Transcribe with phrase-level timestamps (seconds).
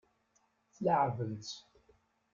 [0.73, 1.55] Tleεεbem-tt.